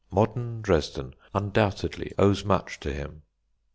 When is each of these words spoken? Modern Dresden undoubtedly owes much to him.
Modern 0.09 0.63
Dresden 0.63 1.13
undoubtedly 1.31 2.11
owes 2.17 2.43
much 2.43 2.79
to 2.79 2.91
him. 2.91 3.21